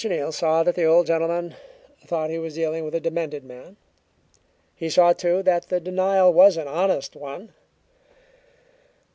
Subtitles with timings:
[0.03, 1.53] Neal saw that the old gentleman
[2.07, 3.77] thought he was dealing with a demented man;
[4.75, 7.53] he saw, too, that the denial was an honest one.